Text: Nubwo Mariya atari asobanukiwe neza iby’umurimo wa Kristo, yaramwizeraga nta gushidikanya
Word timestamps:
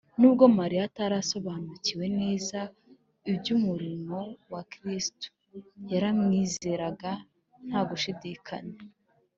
Nubwo 0.19 0.43
Mariya 0.57 0.81
atari 0.89 1.15
asobanukiwe 1.23 2.05
neza 2.19 2.59
iby’umurimo 3.31 4.19
wa 4.51 4.61
Kristo, 4.71 5.27
yaramwizeraga 5.91 7.11
nta 7.67 7.81
gushidikanya 7.89 8.77